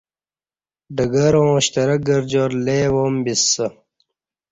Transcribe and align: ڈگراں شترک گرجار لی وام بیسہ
ڈگراں 0.95 1.53
شترک 1.65 2.01
گرجار 2.07 2.51
لی 2.65 2.81
وام 2.93 3.15
بیسہ 3.23 3.65